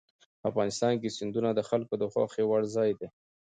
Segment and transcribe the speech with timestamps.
[0.49, 3.07] افغانستان کې سیندونه د خلکو د خوښې وړ ځای دی.